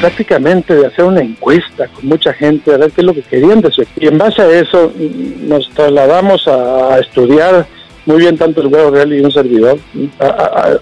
[0.00, 3.60] Prácticamente de hacer una encuesta con mucha gente, a ver qué es lo que querían
[3.60, 4.00] de su equipo.
[4.04, 4.92] Y en base a eso
[5.40, 7.66] nos trasladamos a, estudiar
[8.06, 9.78] muy bien tanto el huevo real y un servidor,
[10.20, 10.76] a,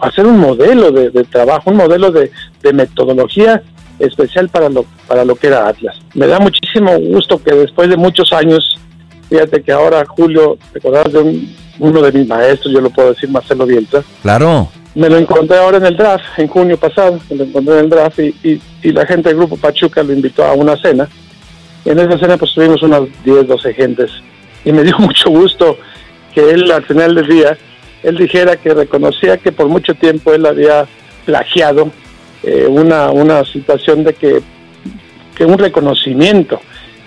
[0.00, 2.30] hacer un modelo de, trabajo, un modelo de,
[2.72, 3.62] metodología
[3.98, 5.96] especial para lo, para lo que era Atlas.
[6.14, 8.78] Me da muchísimo gusto que después de muchos años,
[9.28, 13.28] fíjate que ahora Julio, recordás de un- uno de mis maestros, yo lo puedo decir,
[13.30, 14.68] Marcelo Bielsa, Claro.
[14.96, 17.90] Me lo encontré ahora en el draft, en junio pasado, me lo encontré en el
[17.90, 18.34] draft y,
[18.82, 21.08] y- la gente del grupo Pachuca lo invitó a una cena.
[21.84, 24.10] En esa cena pues tuvimos unas 10, 12 gentes
[24.64, 25.76] y me dio mucho gusto
[26.34, 27.56] que él al final del día,
[28.02, 30.86] él dijera que reconocía que por mucho tiempo él había
[31.24, 31.90] plagiado
[32.42, 34.40] eh, una, una situación de que,
[35.36, 36.60] que un reconocimiento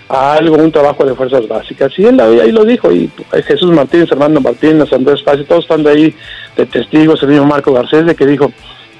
[0.08, 1.92] a algo, un trabajo de fuerzas básicas.
[1.96, 5.82] Y él ahí lo dijo, y eh, Jesús Martínez, Armando Martínez, Andrés Paz, todos están
[5.84, 6.14] de ahí
[6.56, 8.52] de testigos, el mismo Marco Garcés, de que dijo,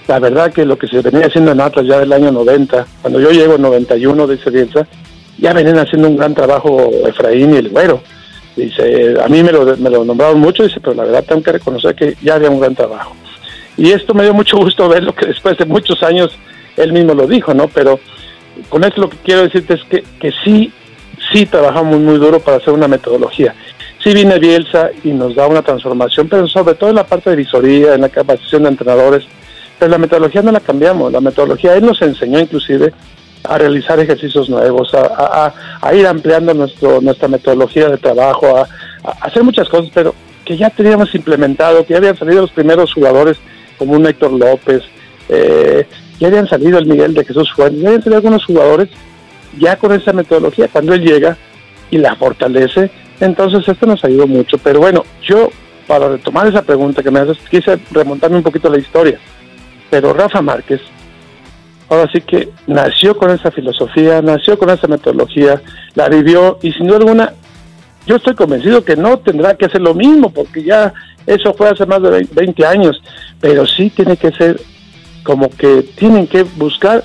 [0.09, 3.21] la verdad que lo que se venía haciendo en Atlas ya del año 90, cuando
[3.21, 4.87] yo llego en 91, dice Bielsa,
[5.39, 8.03] ya venían haciendo un gran trabajo Efraín y el Güero.
[8.57, 11.53] Dice, a mí me lo, me lo nombraron mucho, dice, pero la verdad tengo que
[11.53, 13.15] reconocer que ya había un gran trabajo.
[13.77, 16.37] Y esto me dio mucho gusto verlo, que después de muchos años
[16.77, 17.69] él mismo lo dijo, ¿no?
[17.69, 18.01] Pero
[18.69, 20.73] con esto lo que quiero decirte es que, que sí,
[21.33, 23.55] sí trabajamos muy duro para hacer una metodología.
[24.03, 27.37] Sí viene Bielsa y nos da una transformación, pero sobre todo en la parte de
[27.37, 29.25] visoría, en la capacitación de entrenadores.
[29.79, 32.93] Pero la metodología no la cambiamos, la metodología él nos enseñó inclusive
[33.45, 35.53] a realizar ejercicios nuevos, a,
[35.95, 38.69] ir ampliando nuestro, nuestra metodología de trabajo, a,
[39.03, 42.93] a hacer muchas cosas, pero que ya teníamos implementado, que ya habían salido los primeros
[42.93, 43.39] jugadores
[43.79, 44.83] como un Héctor López,
[45.29, 45.87] eh,
[46.19, 48.89] ya habían salido el Miguel de Jesús Fuentes, ya habían salido algunos jugadores
[49.59, 51.37] ya con esa metodología, cuando él llega
[51.91, 54.59] y la fortalece, entonces esto nos ayudó mucho.
[54.59, 55.51] Pero bueno, yo
[55.87, 59.19] para retomar esa pregunta que me haces, quise remontarme un poquito a la historia.
[59.91, 60.81] Pero Rafa Márquez,
[61.89, 65.61] ahora sí que nació con esa filosofía, nació con esa metodología,
[65.95, 67.33] la vivió y sin duda alguna,
[68.07, 70.93] yo estoy convencido que no tendrá que hacer lo mismo, porque ya
[71.27, 73.03] eso fue hace más de 20 años,
[73.41, 74.61] pero sí tiene que ser
[75.25, 77.05] como que tienen que buscar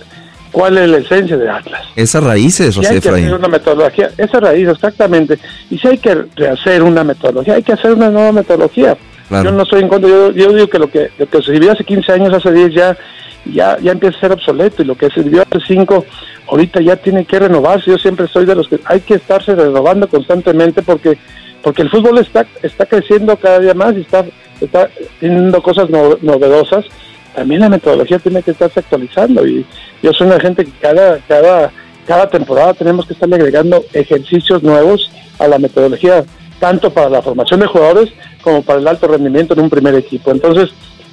[0.56, 1.82] cuál es la esencia de Atlas.
[1.98, 5.38] Esas raíces, Si José hay que hacer una metodología, esa raíz exactamente.
[5.70, 8.96] Y si hay que rehacer una metodología, hay que hacer una nueva metodología.
[9.28, 9.50] Claro.
[9.50, 11.84] Yo no estoy en contra, yo, yo digo que lo que, lo que sirvió hace
[11.84, 12.98] 15 años, hace 10 ya,
[13.54, 16.06] ya, ya empieza a ser obsoleto y lo que sirvió hace 5,
[16.48, 17.92] ahorita ya tiene que renovarse.
[17.92, 21.18] Yo siempre soy de los que hay que estarse renovando constantemente porque
[21.66, 24.24] porque el fútbol está, está creciendo cada día más y está,
[24.62, 24.88] está
[25.20, 26.86] teniendo cosas novedosas,
[27.36, 29.66] también la metodología tiene que estarse actualizando y
[30.02, 31.72] yo soy una gente que cada, cada,
[32.08, 36.24] cada temporada tenemos que estarle agregando ejercicios nuevos a la metodología,
[36.60, 38.10] tanto para la formación de jugadores
[38.42, 40.32] como para el alto rendimiento en un primer equipo.
[40.32, 40.70] Entonces,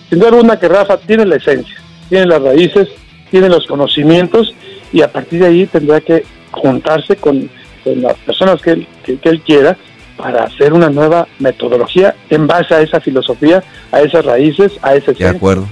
[0.09, 1.77] sin duda alguna que Rafa tiene la esencia,
[2.09, 2.89] tiene las raíces,
[3.31, 4.55] tiene los conocimientos
[4.93, 7.51] y a partir de ahí tendrá que juntarse con,
[7.85, 9.77] las personas que él, que, él quiera
[10.23, 15.13] para hacer una nueva metodología en base a esa filosofía, a esas raíces, a ese
[15.13, 15.69] De acuerdo.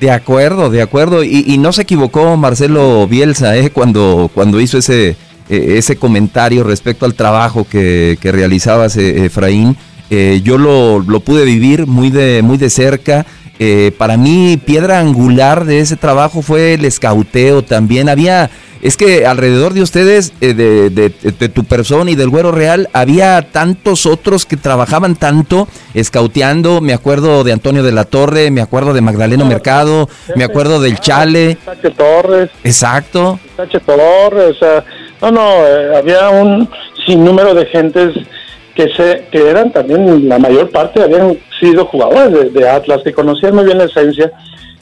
[0.00, 1.24] De acuerdo, de acuerdo.
[1.24, 3.70] Y, no se equivocó Marcelo Bielsa ¿eh?
[3.70, 5.16] cuando, cuando hizo ese,
[5.48, 9.76] e, ese comentario respecto al trabajo que, que realizabas, eh, Efraín.
[10.42, 13.26] Yo lo, lo, pude vivir muy de, muy de cerca.
[13.62, 18.08] Eh, para mí, piedra angular de ese trabajo fue el escauteo también.
[18.08, 18.50] Había
[18.82, 24.06] es que alrededor de ustedes, eh, de, tu persona y del Güero Real, había tantos
[24.06, 26.80] otros que trabajaban tanto, escauteando.
[26.80, 30.98] Me acuerdo de Antonio de la Torre, me acuerdo de Magdaleno Mercado, me acuerdo del
[30.98, 31.58] Chale.
[31.62, 32.50] Tache Torres.
[32.64, 33.38] Exacto.
[33.56, 34.84] Tache Torres, o sea,
[35.20, 36.66] no, no, eh, había un
[37.04, 38.14] sinnúmero de gentes
[38.80, 43.12] que se que eran también la mayor parte habían sido jugadores de, de Atlas que
[43.12, 44.32] conocían muy bien la esencia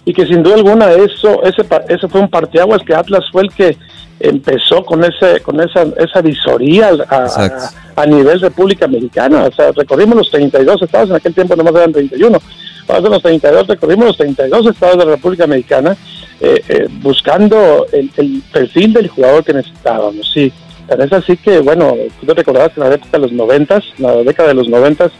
[0.04, 3.52] y que sin duda alguna eso ese ese fue un parteaguas que Atlas fue el
[3.52, 3.76] que
[4.20, 10.16] empezó con ese con esa esa visoría a, a, nivel República Americana, o sea, recorrimos
[10.16, 12.38] los 32 estados, en aquel tiempo nomás eran 31,
[12.86, 15.96] ahora los 32, recorrimos los 32 estados de la República Americana
[16.40, 18.10] eh, eh, buscando el,
[18.52, 20.52] perfil del jugador que necesitábamos, sí.
[20.88, 24.16] Es así que, bueno, tú te recordabas que en la década de los 90, la
[24.16, 25.10] década de los 90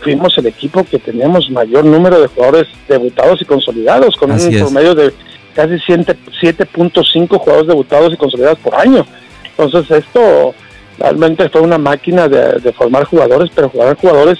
[0.00, 4.94] fuimos el equipo que teníamos mayor número de jugadores debutados y consolidados, con un promedio
[4.94, 5.12] de
[5.54, 9.06] casi 7.5 jugadores debutados y consolidados por año.
[9.44, 10.54] Entonces esto
[10.98, 14.38] realmente fue una máquina de, formar jugadores, pero jugar jugadores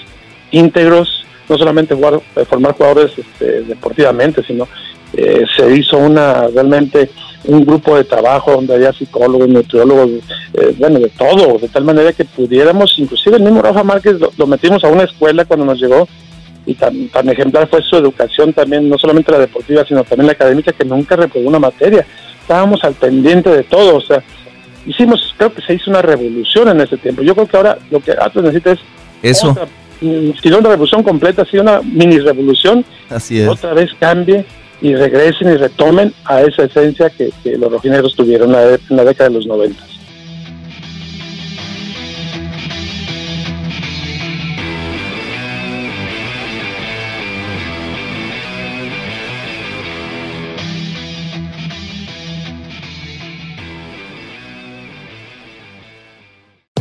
[0.51, 4.67] íntegros, no solamente jugar, eh, formar jugadores este, deportivamente, sino
[5.13, 7.09] eh, se hizo una realmente
[7.45, 10.09] un grupo de trabajo donde había psicólogos, nutriólogos,
[10.53, 14.47] eh, bueno, de todo, de tal manera que pudiéramos, inclusive el mismo Rafa Márquez lo,
[14.47, 16.07] metimos a una escuela cuando nos llegó
[16.65, 20.33] y tan, tan ejemplar fue su educación también, no solamente la deportiva, sino también la
[20.33, 22.05] académica, que nunca reprobó una materia.
[22.41, 24.21] Estábamos al pendiente de todo, o sea,
[24.85, 27.21] hicimos, creo que se hizo una revolución en ese tiempo.
[27.21, 28.79] Yo creo que ahora lo que Atlas necesita es...
[29.23, 29.57] Eso.
[29.99, 33.47] Si no una revolución completa, si una mini revolución, Así es.
[33.47, 34.45] otra vez cambie
[34.81, 39.35] y regresen y retomen a esa esencia que, los rojineros tuvieron en la, década de
[39.35, 39.83] los 90.